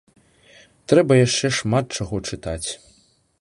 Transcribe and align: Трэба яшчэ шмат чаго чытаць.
Трэба 0.93 1.13
яшчэ 1.19 1.47
шмат 1.59 1.85
чаго 1.99 2.15
чытаць. 2.31 2.69